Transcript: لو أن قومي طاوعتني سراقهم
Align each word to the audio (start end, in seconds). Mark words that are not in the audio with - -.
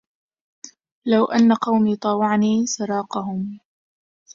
لو 1.05 1.25
أن 1.25 1.53
قومي 1.53 1.95
طاوعتني 1.95 2.65
سراقهم 2.65 3.59